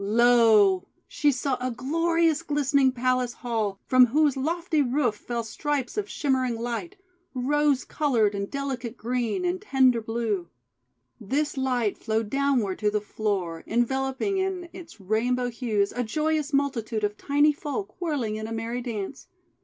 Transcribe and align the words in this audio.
Lo! 0.03 0.87
she 1.07 1.31
saw 1.31 1.55
a 1.61 1.69
glorious 1.69 2.41
glistening 2.41 2.91
palace 2.91 3.33
hall 3.33 3.79
from 3.85 4.07
whose 4.07 4.35
lofty 4.35 4.81
roof 4.81 5.15
fell 5.15 5.43
stripes 5.43 5.95
of 5.95 6.09
shimmering 6.09 6.55
light, 6.55 6.95
rose 7.35 7.85
coloured, 7.85 8.33
and 8.33 8.49
delicate 8.49 8.97
green, 8.97 9.45
and 9.45 9.61
tender 9.61 10.01
blue. 10.01 10.49
This 11.19 11.55
light 11.55 11.99
flowed 11.99 12.31
downward 12.31 12.79
to 12.79 12.89
the 12.89 12.99
floor, 12.99 13.63
en 13.67 13.85
veloping 13.85 14.39
in 14.39 14.69
its 14.73 14.99
rainbow 14.99 15.51
hues 15.51 15.91
a 15.91 16.01
joyous 16.03 16.51
multitude 16.51 17.03
of 17.03 17.15
tiny 17.15 17.53
folk, 17.53 18.01
whirling 18.01 18.37
in 18.37 18.47
a 18.47 18.51
merry 18.51 18.81
dance. 18.81 19.27